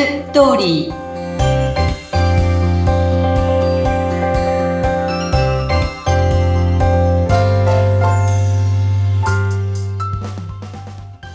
[0.00, 0.94] ストーリー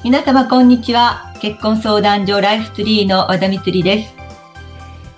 [0.03, 4.15] 皆様こんにちは結婚相談所ライフツリーの和田光です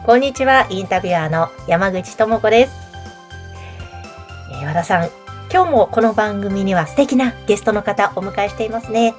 [0.05, 2.73] こんにちはインタビュアーの山口智子です、
[4.51, 5.09] えー、和田さん
[5.49, 9.15] 今日もこの番組には素敵なゲストの方お迎えしていますね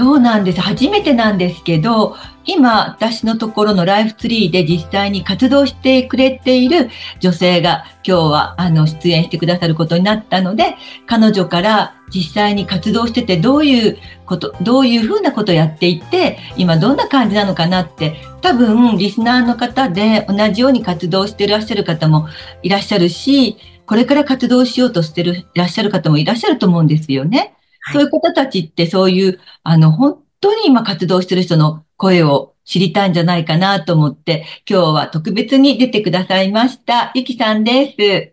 [0.00, 0.60] そうなんです。
[0.62, 2.16] 初めてなんですけど、
[2.50, 6.90] 今、私のところのライフツリーで実際に活動してくれている
[7.20, 10.74] 女性が今日はあの出演してくださることになったので、
[11.06, 22.28] 彼女から実際に活動しててどういうこと、どういうふうなことをやっていて、今どんな感じなのかなって、多分リスナーの方で同じように活動していらっしゃる方も
[22.62, 27.54] いらっしゃるし、これから活動しようとしてるいらっしゃる方もいらっしゃると思うんですよね。
[27.92, 37.12] そういう方たちってそういう、あの、本当に今活動してる人の声を知りたいんじゃないかなと思って、今日は特別に出てくださいました。
[37.14, 38.32] ゆきさんです。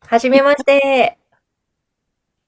[0.00, 1.16] はじめまして。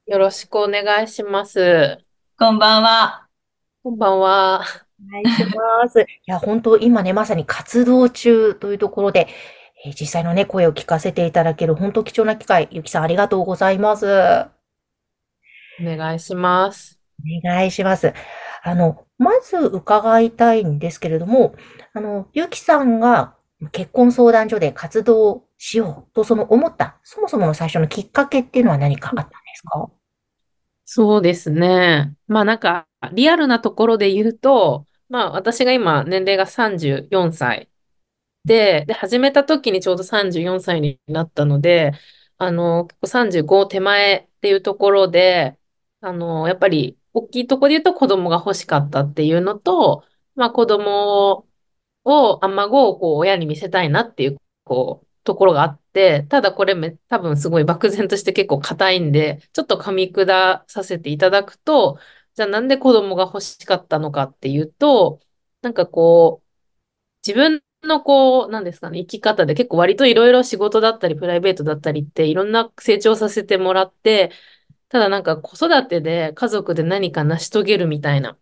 [0.09, 1.99] よろしくお願いします。
[2.37, 3.29] こんばんは。
[3.85, 4.65] こんばんは。
[5.09, 6.01] お願いします。
[6.03, 9.29] いや、本当今ね、まさに活動中というところで、
[9.85, 14.07] えー、実際のね、声を聞かせていただける本当貴重な機会、ゆきさんありがとうございます。
[15.81, 16.99] お願いします。
[17.45, 18.13] お願いします。
[18.63, 21.55] あの、まず伺いたいんですけれども、
[21.95, 23.37] あの、ゆきさんが
[23.73, 29.91] 結婚相談所で活動しようとその思った、そもそもの最初のきっかけっていうのは何かあったんですか？
[30.85, 32.15] そうですね。
[32.27, 37.71] まあなんか、リアルなところで言うと、まあ私が今年齢が34歳
[38.45, 41.93] で、で、始めた時にちょうど34歳になったので、
[42.39, 45.59] あの、結構35手前っていうところで、
[46.01, 51.47] あの、やっぱり、大きいとこで言うと子供が欲しかったっていうのと、まあ子供
[52.05, 61.99] を、あんまごをこう親に見せたいなっていう、こう、ところがあって、ただこれめ、多分すごい漠然として結構硬いんで、ちょっと噛み砕させていただくと、
[62.35, 65.21] じゃあなんで子供が欲しかったのかっていうと、
[65.63, 66.49] なんかこう、
[67.27, 74.33] 自分のこう、なんですかね、生き方で結構割といろいろ仕事だったりプライベートだったりっていろんな成長させてもらって、
[74.91, 78.37] ただなんか子育てで家族で何か成し遂げるみたいな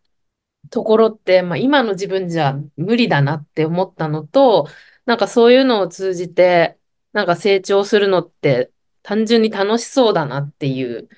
[0.70, 4.66] ところって、まあ今の自分じゃ無理だなって思ったのと、
[5.04, 6.78] なんかそういうのを通じて、
[7.12, 8.70] なんか成長するのって
[9.02, 11.08] 単純に楽しそうだなっていう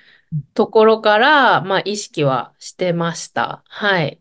[0.55, 3.63] ところから、まあ意識はしてました。
[3.69, 4.21] はい。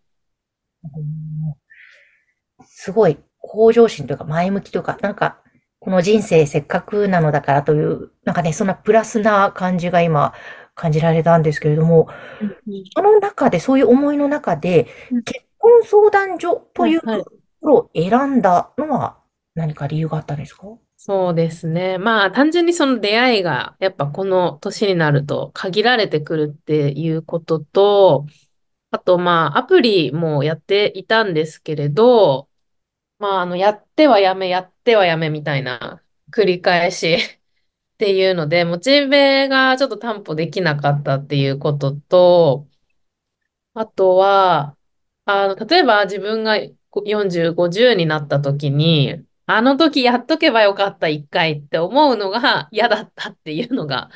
[2.65, 5.41] すごい向上心というか前向きというか、なんか
[5.79, 10.33] この人生せっかくなのだからという、なんかね、そんなプラスな感じが今
[10.79, 12.07] 感じられたんですけれども、
[12.95, 14.87] その中で、そういう思いの中で、
[15.25, 17.31] 結婚相談所というとこ
[17.61, 19.17] ろを選んだのは
[19.55, 20.67] 何か理由があったんですか？
[20.95, 21.97] そうですね。
[21.97, 28.25] まあ、単純にその出会いが、やっぱこの年になると限られてくるっていうことと、
[28.91, 32.49] あと、まあ、アプリもやっていたんですけれど、
[33.17, 36.01] まあ、あの、やってはやめ、やってはやめみたいな
[36.31, 37.17] 繰り返し
[37.99, 42.65] っていうので、モチベがちょっと担保できなかったっていうことと、
[43.73, 44.77] あとは、
[45.25, 46.55] あの、例えば自分が
[47.05, 54.11] 40、50になった時に、あの時やっとけばよかった一回って思うのが嫌だったっていうのが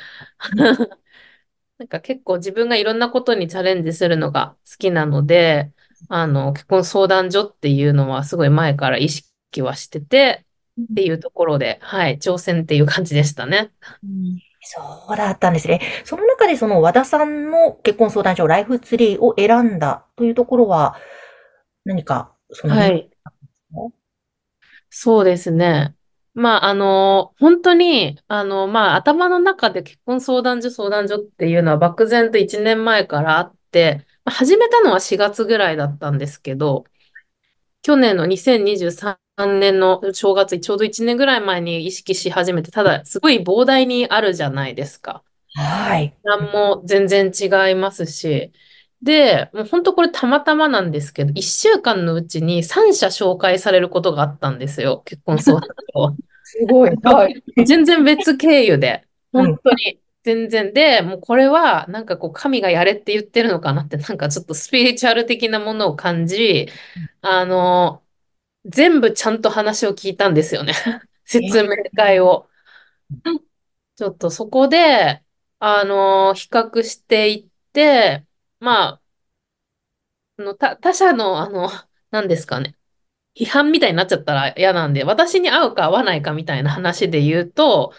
[1.78, 5.72] なんか結構自分がいろんなことにチャレンジするのが好きなので、
[6.08, 10.46] あの、結婚相談所っていうのはすごい前から意識はしてて、
[10.82, 13.72] っていうところで、はい、挑戦っていう感じでしたね。
[14.04, 14.82] うん、そ
[15.14, 15.82] うだったんですね。
[16.04, 20.96] その中でその和田さんの結婚相談所ライフツリーを選んだというところは、
[21.86, 23.10] 何かその、はい。
[24.90, 25.96] そうですね。
[26.36, 36.86] まあ、あの、本当に、あの、まあ、頭の中で結婚相談所、相談所っていうのは漠然と1年前からあって、始めたのは4月ぐらいだったんですけど、
[37.84, 45.24] 去年の2023 3年の正月、ちょうど1年ぐらい前に意識し始めて、ただ、すごい膨大にあるじゃないですか。
[45.56, 46.16] はい。
[46.24, 48.52] 何も全然違いますし。
[49.02, 55.02] で、もう本当これたまたまなんですけど、1週間のうちに3社紹介されることがあったんですよ。
[55.06, 56.16] 結婚相談所。
[56.44, 56.92] すごい。
[57.04, 57.44] はい。
[57.66, 59.04] 全然別経由で。
[59.32, 60.00] 本当に。
[60.24, 66.70] 全然で、もうこれはなんかこう神がやれって言ってるのかなってなんかちょっとスピリチュアル的なものを感じ、
[67.22, 68.03] あの、
[68.66, 70.74] 全部ちゃんと話を聞いたんですよね。
[71.26, 72.48] 説明会を。
[73.96, 75.24] ちょっとそこで、
[75.60, 78.26] あの、比較していって、
[78.60, 79.02] ま
[80.38, 81.70] あ、の他他社の、あの、
[82.12, 82.76] 何ですかね。
[83.36, 87.94] 批判みたいになっちゃったら嫌なんで、私に合うか合わないかみたいな話で言うと、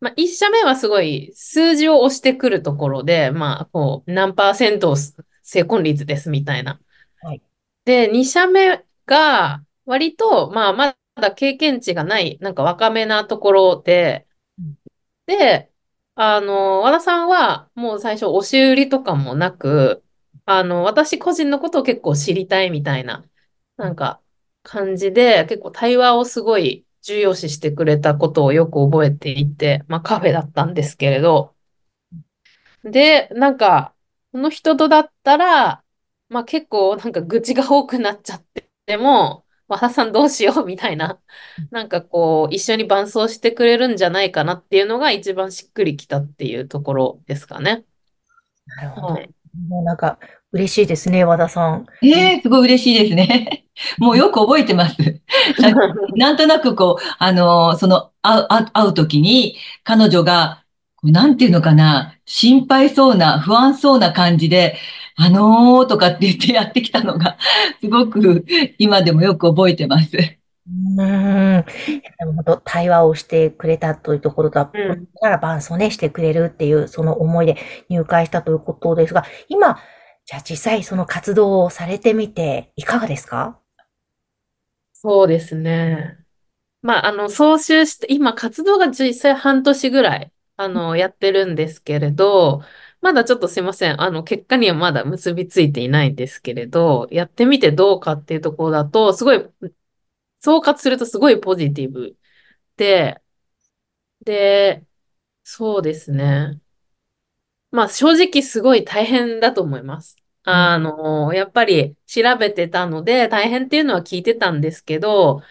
[0.00, 4.96] まあ、1社目はすごい数字を押してくるところで、まあ、こう、何パーセント
[5.42, 6.80] 成婚率ですみたいな。
[7.22, 7.42] はい。
[7.84, 14.26] で、2社目が割と、まあ、まだ経験値がない、なんか若めなところで、
[14.58, 14.78] うん。
[15.26, 15.72] で、
[16.14, 20.04] あの、和田さんはもう最初押し売りとかもなく、
[20.46, 23.24] あの、私個人のことを結構知りたいみたいな、
[23.76, 24.20] なんか
[24.62, 31.54] 感じで、結構対話をすごい重要視してくれたことをよく覚えていて、まあカフェだったんですけれど、
[32.84, 33.94] で、なんか、
[34.32, 35.84] この人とだったら、
[36.28, 41.20] まあ結構なんか愚痴が多くなっちゃってでも、和田さんどうしようみたいな、
[41.70, 47.84] なんかこう、一緒に伴走してくれるんじゃないかなっていうのが一番しっくりきたっていうところですかね。
[48.66, 49.06] なるほど。
[49.14, 49.30] はい。
[49.68, 50.18] もうなんか、
[50.52, 51.86] 嬉しいですね、和田さん。
[52.02, 53.66] ええすごい嬉しいですね。
[53.98, 54.96] もうよく覚えてます。
[56.16, 60.64] なんとなくこう、あの、その、会う、会う会う時に、彼女が、
[60.96, 64.76] こうなんていうのかな、心配そうな、不安そうな感じで、
[65.22, 67.36] あのーとかって言ってやってきたのが、
[67.80, 68.44] すごく
[68.78, 70.16] 今でもよく覚えてます。
[70.16, 71.64] うーん。
[72.18, 77.56] でも本当、対話をしてくれたというところとは、うんだから伴奏ね、してくれるっていう、その思いで
[77.88, 79.78] 入会したということですが、今、
[80.26, 83.58] じゃあ実際その活動をされてみて、いかがですか？
[84.92, 86.16] そうですね。
[86.82, 92.62] まあ、あの、総集して、今、活動が実際半年ぐらい、あの、やってるんですけれど、
[93.00, 94.00] まだちょっとすいません。
[94.00, 99.42] あの、結果にはまだ結びついていないんですけれど、やってみてどうかっていうところだと、すごい、
[100.40, 102.16] 総括するとすごいポジティブ
[102.76, 103.22] で、
[104.24, 104.86] で、
[105.44, 106.60] そうですね。
[107.70, 110.16] まあ、正直すごい大変だと思います。
[110.42, 115.42] あの、やっぱり調べてたので、大変っていうのは聞いてたんですけど、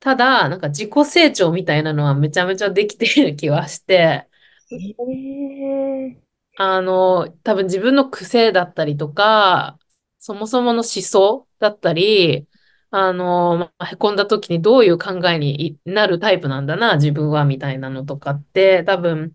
[0.00, 4.28] ただ、なんか自己成長みたいなのはめちゃめちゃできている気はして、
[4.70, 4.76] へ
[5.10, 6.27] え。
[6.60, 9.78] あの、多分自分の癖だったりとか、
[10.18, 12.48] そもそもの思想だったり、
[12.90, 19.32] あの、まあへこんだ時にどういう考えになるタイプなんだな、自分は、みたいなのとかって、多分、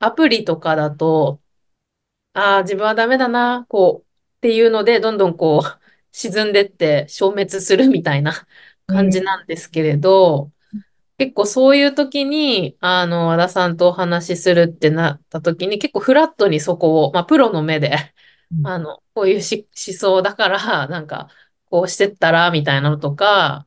[0.00, 1.42] アプリとかだと、
[2.34, 4.08] ああ、自分はダメだな、こう、
[4.38, 5.80] っていうので、どんどんこう、
[6.12, 8.32] 沈んでって消滅するみたいな
[8.86, 10.52] 感じなんですけれど、
[11.20, 18.14] 結構そういう時に、あの、和田さんとお話しするってなった時に、結構フラットにそこを、まあ、プロの目で、
[18.50, 18.66] うん。
[18.66, 21.28] あの、こういうし思想だから、なんか、
[21.66, 23.66] こうしてったら、みたいなのとか、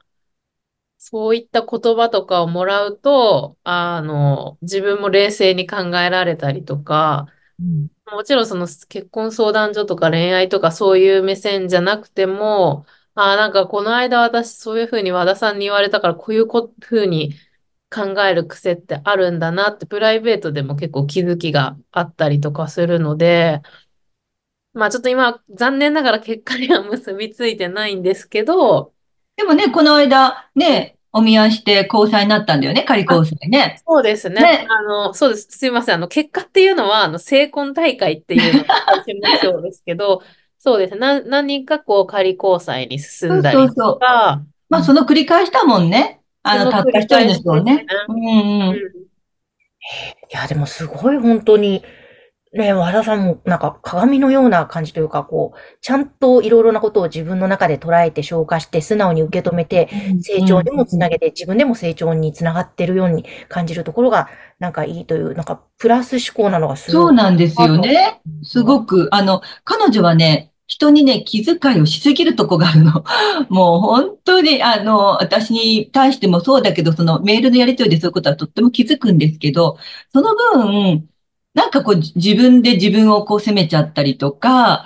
[0.97, 7.27] そういった言葉とかをもらうと、あの、自分も冷静に考えられたりとか、
[7.59, 7.89] うん。
[8.11, 12.85] もちろんその結婚相談所とか恋愛とかそういう目線じゃなくても、
[13.15, 17.33] ああ、なんかこの間私そういうふうに和田さんに言われたからこういうこふうに
[17.94, 23.62] 考える癖ってあるんだなってプライベートでも結構気づきがあったりとかするので、
[24.74, 28.94] まあちょっと今残念ながら結果には結びついてないんですけど、
[29.36, 33.81] でもね、この間、ね、お見合いして交際になったんだよね、仮交際ね。
[33.88, 34.42] そうですね。
[34.42, 35.48] ねあの、そうです。
[35.51, 35.95] すいません。
[35.95, 38.75] あの、結果っていうのは、あの、成婚大会っていうのが
[39.06, 40.24] 目標ですけど、
[40.65, 41.00] そうですね。
[41.01, 46.21] な、何人かこう、仮交際に進んだりとそうそうそうか、まあ、その繰り返しだもんね。
[46.42, 47.85] あの、たった一人の人をね。
[48.07, 48.69] 繰うんうん。
[48.69, 48.78] うん
[50.31, 51.83] いや、でもすごい本当に、
[52.54, 59.90] ね、和田さんもなんか鏡のような感じというか、こう、ちゃんといろいろなことを自分の中で捉えて消化して素直に受け止めて、
[60.21, 67.02] 成長にもつなげて、自分でも成長につながってるように感じるところが、なんかいいという、なんかプラス思考なのがすごい。
[67.02, 68.21] そうなんですよね。
[68.44, 73.03] すごく、あの、彼女はね、人にね、気遣いをしすぎるとこがあるの。
[73.49, 79.77] もう本当に、あの、私に対してもそうだけど、そのメールのやり取りでそういうことはとっても気づくんですけど、
[80.13, 81.07] その分、
[81.53, 84.85] なんかこうじ自分で自分をこう責めちゃったりとか、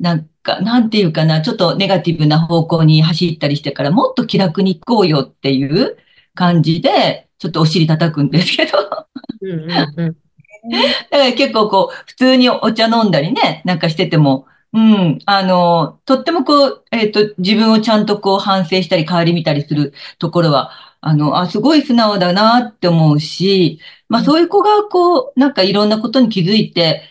[0.00, 5.96] なんか、なんていうかな、ちょっとネガティブな方向に走ったりしてから、もっと気楽に行こうよっていう
[6.34, 8.78] 感じで、ちょっとお尻叩くんですけど。
[9.42, 10.16] うんうんうん。
[11.10, 20.70] だから結構こう、普通にお茶飲んだりね、なんかしてても、うん、あの、とってもこう、えっと、自分をちゃんとこう反省したり、変わり見たりするところは、
[21.02, 27.02] あの、あ、すごい素直だなって思うし、まあそういう子がこう、なんかいろんなことに気づいて、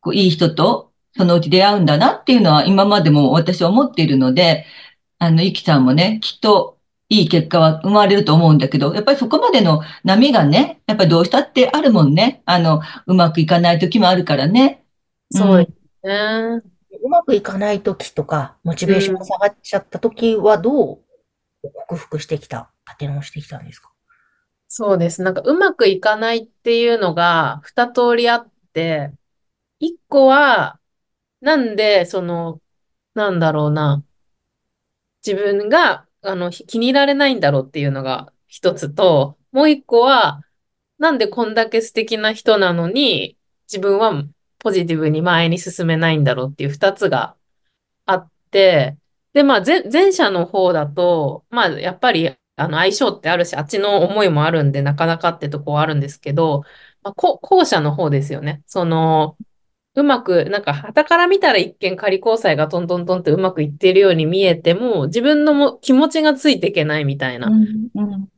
[0.00, 4.64] こう、いい人とそのうち出会うんだなっていうのは今までも私は思っているので、
[5.18, 12.42] あの、ゆきさんもね、きっといい結果は生まれると思うんだけど、やっぱりそこまでの波がね、やっぱりどうしたってあるもんね。
[12.46, 14.84] あの、うまくいかない時もあるからね。
[15.32, 16.77] そうですね。
[17.08, 20.98] うまくいかない時とか、モチベーションが下がっちゃった時はどう
[21.62, 23.90] 克服してきた、立て直してきたんですか？
[24.68, 25.22] そうです。
[25.22, 29.10] なんかうまくいかないっていうのが二通りあって、
[29.78, 30.78] 一個は、
[31.40, 32.60] なんで、その、
[33.14, 34.04] なんだろうな、
[35.26, 40.42] 自分が、あの、気に入られないんだろうっていうのが一つと、もう一個は、
[40.98, 44.24] なんでこんだけ素敵な人なのに、自分は
[44.58, 47.36] ポジティブに前に進めないんだろうっていう二つが
[48.06, 48.96] あって、
[49.32, 56.62] で、まあ前、前者の方だと、まあ、やっぱり、あの、相性ってあるし、あっちの思いもあるんで、なかなかってとこはあるんですけど、
[57.02, 58.62] まあ、後後者の方ですよね。
[58.66, 59.36] その、
[59.94, 67.48] うまく、なんか、傍から見たら一見仮交際がトントントンってうまくいっているように見えても、自分のも気持ちがついていけないみたいな。
[67.48, 68.28] うんうん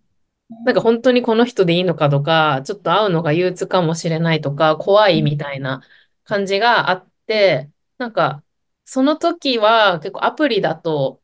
[0.64, 5.80] なんか本当にこの人でいいのかとか、ちょっと会うのが憂鬱かもしれないとか、怖いみたいな
[6.30, 8.44] 感じがあって、なんか、
[8.84, 11.22] その時は結構アプリだと、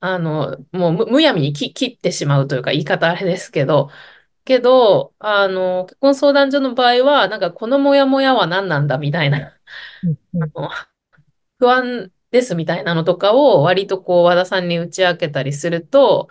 [0.00, 3.90] あの、もうむむやみに切切ってしまうというか言い方あれですけど、
[4.44, 9.38] けど、あの、結婚相談所の場合は、なんかこのモヤモヤは何なんだみたいな、
[10.40, 10.70] あの
[11.58, 16.28] 不安ですみたいなのとかを割とこう和田さんに打ち明けたりすると、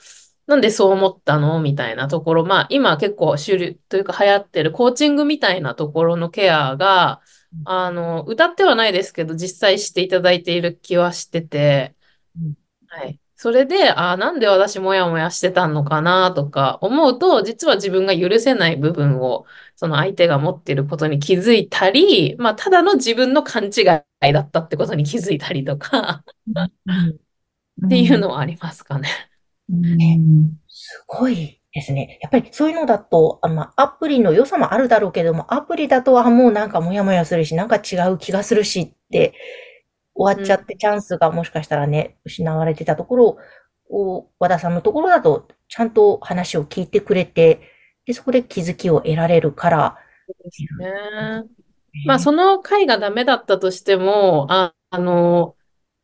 [0.48, 7.22] なんでそう思ったのみたいなところ、まあ今結構主流というか流行ってるコーチングみたいなところのケアが、
[7.64, 11.96] あの、歌ってはないですけど、実際していただいている気はしてて、
[12.38, 12.56] うん。
[12.88, 13.20] はい。
[13.36, 23.82] それで、ああ、なんで私もやもやしてたのかなとか思うと、実は自分が許せない部分を、その相手が持っていることに気づいたり、まあ、ただの自分の勘違
[24.30, 26.24] いだったってことに気づいたりとか、
[26.86, 27.20] うん。
[27.86, 29.10] っていうのはありますかね。
[29.70, 30.60] うん。
[30.68, 32.20] すごいですね。
[32.22, 39.34] やっぱりそういうのだと、あまあ、アプリの良さもあるだろうけども、アプリだとはもうなんかモヤモヤするし、なんか違う気がするしって
[40.14, 43.38] 終わっちゃって、チャンスがもしかしたらね、失われてたところ
[43.90, 47.62] を、和田さんのところだと、ちゃんと話を聞いてくれて、
[48.06, 49.98] で、そこで気づきを得られるから、
[50.80, 51.50] ね。
[52.06, 55.56] まあ、その回がダメだったとしても、あ、あの、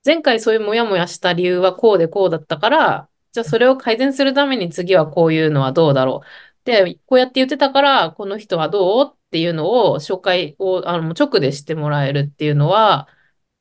[0.06, 6.28] 前回そういうモヤモヤした理由はこうでこうだったから、じゃあそれを改善するために次はこういうのはどうだろう。
[6.66, 13.08] で、こうやって言ってたから、この人はどうっていうのを紹介を、あの、直でしてもらえるっていうのは、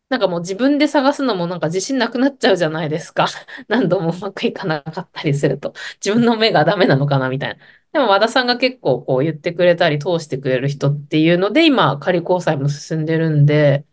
[0.09, 3.27] なんかもう自分で探すのもなんか自信なくなっちゃうじゃないですか。
[3.69, 5.75] 何度もうまくいかなかったりすると。
[6.05, 7.57] 自分の目がダメなのかなみたいな。
[7.93, 13.85] でも和田さんが結構こう言ってくれたり通してくれる人っていうので、今、仮交際も進んでるんで、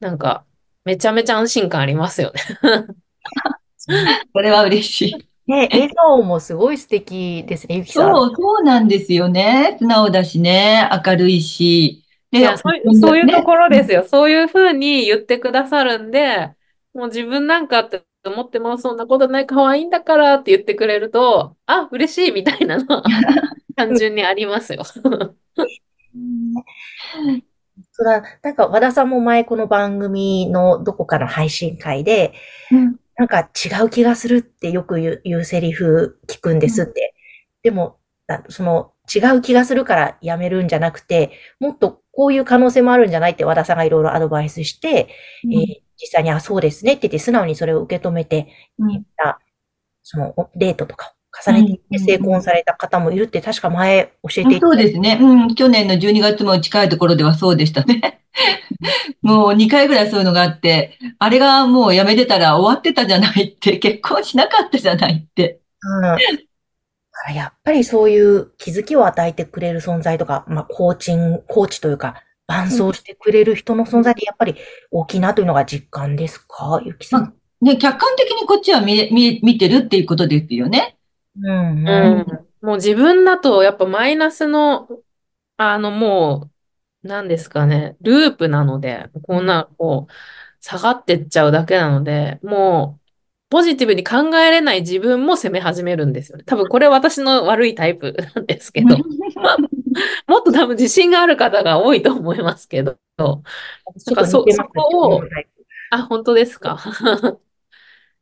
[0.00, 0.46] なんか、
[0.84, 2.40] めちゃめちゃ安心感ありますよね。
[4.32, 5.28] これは嬉しい。
[5.50, 8.14] ね、笑顔もすごい素敵ですね、ゆきさん。
[8.14, 9.76] そう、そうなんですよね。
[9.78, 12.04] 素直だしね、明るいし。
[12.30, 14.04] でいや、そういう、そういうところですよ。
[14.06, 16.50] そういうふうに言ってくださるんで、
[16.92, 23.02] もう自分なんかって思っても、そんなことない、可愛いんだからって言ってくれると、あ、嬉しいみたいなのは
[23.74, 24.84] 単純にありますよ。
[24.84, 25.34] そう
[28.04, 32.34] だ、なんか和田さんも前この番組のどこかの配信会で、
[32.70, 37.14] うんなんか違う気がするってよく言う言うセリフ聞くんですって。
[37.62, 37.98] でも、
[38.28, 45.08] あその違う気がするからやめるんじゃなくて、もっとこういう可能性もあるんじゃないって和田さんがいろいろアドバイスして、
[45.44, 45.54] うん。
[45.54, 48.92] えー実際にあ、そうですねって言って素直にそれを受け止めてうん。
[48.92, 49.40] いった、
[50.02, 55.18] そのデートとかを重ねていってうん成婚された方もいるって確か前教えていたそうですね。
[55.20, 55.54] うん。
[55.54, 58.20] 去年の12月も近いところではそうでしたね。
[59.22, 65.60] もう2回ぐらいそういうのがあって、あれがもうやめてたら終わってたじゃないって、結婚しなかったじゃないって。
[65.82, 66.06] う
[67.30, 67.34] ん。
[67.34, 74.54] やっぱりそういう気づきを与えてくれる存在とか、まあ、コーチング、コーチというか、伴走してくれる人の存在ってやっぱり
[74.90, 77.34] 大きいなというのが実感ですかゆきさん？
[77.60, 80.97] ね、客観的にこっちは見、見、見てるっていうことですよね。
[81.42, 82.20] うん、ううん。
[82.20, 82.26] ん。
[82.60, 84.88] もう自分だとやっぱマイナスの、
[85.56, 86.50] あのも
[87.04, 90.12] う、何ですかね、ループなので、こんな、こう、
[90.60, 93.08] 下がってっちゃうだけなので、もう、
[93.50, 96.44] ポジティブに考えれない自分も責め始めるんですよね。
[96.44, 98.98] 多分これ私の悪いタイプ なんですけど、
[100.26, 105.20] もっと多分自信がある方が多いと思いますけど、そそこを
[105.90, 106.78] あ、本当ですか？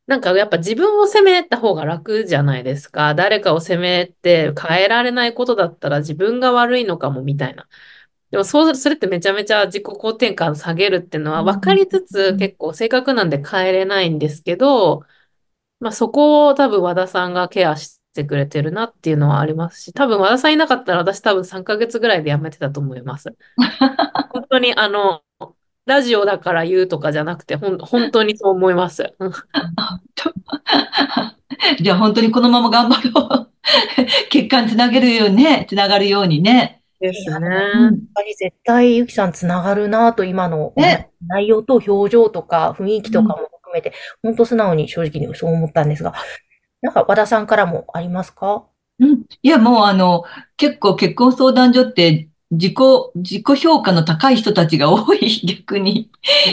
[0.07, 3.15] なんかやっぱ自分を責めた方が楽じゃないですか。
[3.15, 7.69] 誰かを責めて変えられないことだったら自分が悪いのかもみたいな。
[8.31, 15.05] でもそうそれってめちゃめちゃ自己肯定感下げるっていうのは分かりつつ結構性格なんで変えれないんですけど、
[15.81, 23.35] まあそこを多分和田さんがケアしてくれてるなっていうのはありますし、多分和田さんいなかったら私多分3ヶ月ぐらいで辞めてたと思います。
[24.31, 25.23] 本当にあの、
[25.87, 29.15] ラジオだから言うとかじゃなくて、ほん、本当にそう思います。
[29.19, 29.33] う ん
[31.81, 33.51] じゃあ本当にこのまま頑張ろう。
[34.31, 36.83] 結果につなげるようにね、つながるようにね。
[37.01, 37.37] ですね。
[37.39, 46.15] うんやっぱり絶対ゆきさんつながるなと今のね内容と表情とか雰囲気とかも含めて、本当素直に正直にそう思ったんですが、
[46.83, 48.65] なんか和田さんからもありますか？
[48.99, 49.23] うん。
[49.43, 50.25] いや、もうあの、
[50.57, 52.75] 結構結婚相談所って自己、
[53.17, 56.11] 自己評価の高い人たちが多い、 逆に。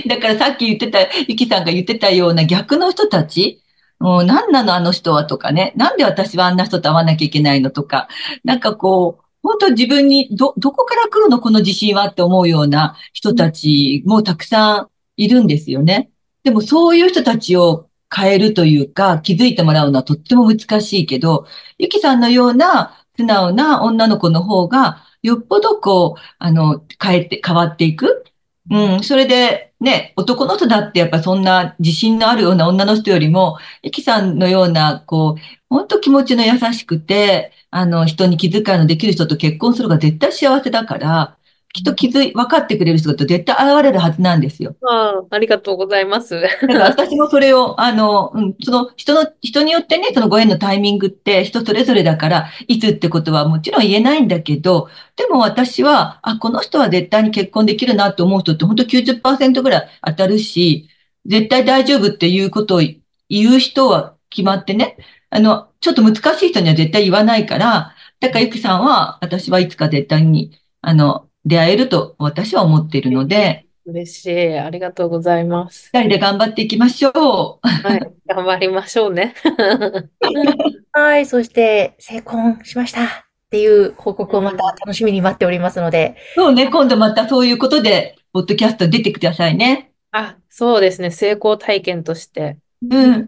[0.07, 3.61] だからさっき言ってた、ゆきさんが言ってたような逆の人たち、
[3.99, 5.73] もう何なのあの人はとかね。
[5.77, 8.07] なんで私はあんな人と会わなきゃいけないのとか。
[8.43, 11.39] なんかこう、本当自分にど、どこから来るの？
[11.39, 16.09] この自信はって思うような人たちもたくさんいるんですよね。
[16.43, 21.45] でもそういう人たちを変えるというか気づいてもらうのはとっても難しいけど、
[21.77, 28.25] ゆきさんのような素直な女の子の方が、よっぽどこう、あの、変えて、変わっていく。
[28.69, 41.37] うん、それで、ね、男の人だってやっぱそんな自信のあるような女の人よりも、ゆきさんのような、こう、本当気持ちの優しくて、あの、人に気遣いのできる人と結婚するのが絶対幸せだから、
[41.73, 44.75] きっと気づい、分かってくれる人が絶対現れるはずなんですよ。
[44.87, 46.39] ああ、ありがとうございます。
[46.39, 60.89] だから私もそれを、あの、うん、その人の、人によってね、そのご縁のタイミングって人それぞれだから、いつってことはもちろん言えないんだけど、でも私は、あ、この人は絶対に結婚できるなと思う人って本当90%ぐらい当たるし、
[61.25, 62.81] 絶対大丈夫っていうことを
[63.29, 64.97] 言う人は決まってね、
[65.31, 70.51] あの、ちょっと難しい人には絶対言わないから、だからゆきさんは、私はいつか絶対に、
[70.81, 74.57] あの、出会えると私は思っているので、嬉しい。
[74.57, 75.89] ありがとうございます。
[75.93, 77.67] 二人で頑張っていきましょう。
[77.67, 78.13] はい。
[78.27, 79.35] 頑張りましょうね。
[80.93, 83.07] はい、そして成婚しましたっ
[83.49, 89.91] ていう報告をまた楽しみに待っておりますので、そうね、今度またそういうことで、ポッドキャスト出てくださいね。
[90.11, 91.11] あ、そうですね。
[91.11, 92.57] 成功体験として。
[92.89, 93.21] うん。
[93.21, 93.25] い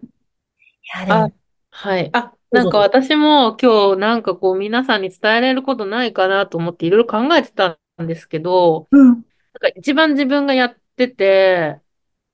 [0.98, 1.32] や、であも、、
[1.70, 2.08] はい。
[2.12, 9.08] あ、なんか私も今日なんかこう皆さんに伝えられることないかなと思っていろいろ考えてたんですけど、うん。
[9.08, 9.22] なん
[9.60, 11.80] か一番自分がやってて、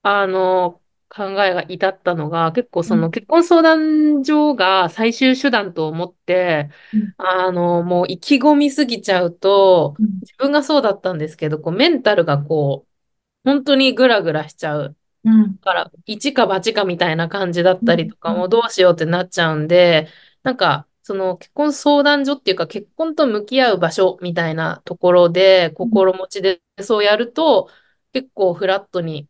[0.02, 14.96] あの、考えが至ったのが、結構その結婚相談所が最終手段と思って、うんあの、もう意気込みすぎちゃうと、うん自分がそうだったんですけど、こうメンタルがこう、本当にグラグラしちゃう。
[15.24, 15.58] うん。
[15.60, 20.08] から、一か八かみたいな感じだったりとかうんもどうしようってなっちゃうんで、
[20.42, 27.68] なんか、その結婚相談所っていうか結婚と向き合う場所みたいなところで心持ちでそうやると
[28.12, 29.28] 結構フラットに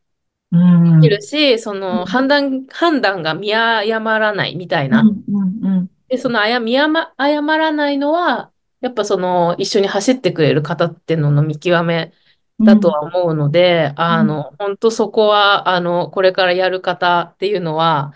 [0.52, 1.00] うん。
[1.00, 5.02] できるし、そうんの判断、判断が見誤らないみたいな。
[5.02, 5.24] うん。
[5.62, 5.90] うん。
[6.08, 12.12] で、そのあや見誤誤らないのは、やっぱその一緒に走ってくれる方っていうのの見極め
[12.58, 12.66] うん。
[12.66, 18.12] だとは思うので、あの、本当そこは、あの、これからやる方っていうのは、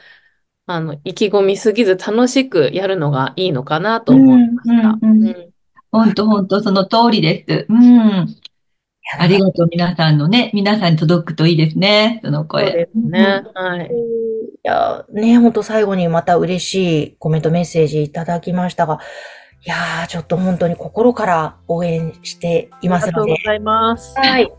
[0.67, 4.89] あの、意気込みすぎず楽しくやるのがいいのかなと思いました。
[4.89, 5.57] うんうんうんうん
[5.93, 7.67] 本当本当その通りです。
[7.71, 8.27] うん。
[9.19, 12.73] ありがとう、皆さんのね、皆さんに届くといいですね、そのそう声。
[12.73, 13.45] ですね。
[13.55, 13.87] はい。
[13.87, 13.89] い
[14.65, 18.99] や、ね、本当最後にまた嬉しいコメントメッセージいただきましたが、
[19.65, 24.15] いやー、ちょっと本当に心から応援していまありすので、がとうございます。
[24.19, 24.53] はい。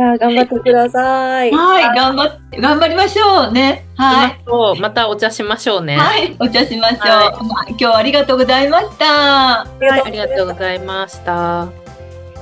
[0.00, 1.50] いやー、頑張ってください。
[1.52, 3.84] はい、頑張って、頑張りましょうね。
[3.96, 4.40] はい。
[4.46, 5.98] そうまたお茶しましょうね。
[5.98, 7.00] はい、お茶しましょう。
[7.06, 9.04] は今日はありがとうございました。
[9.04, 11.68] はい、ありがとうございました。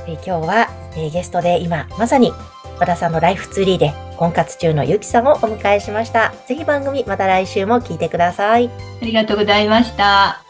[0.06, 2.32] えー今日は、えーゲストで今まさに
[2.78, 6.32] 和田さんのライフツーリーで婚活中のゆきさんをお迎えしました。
[6.46, 8.70] ぜひ番組また来週も聞いてください。
[9.02, 10.47] ありがとうございました。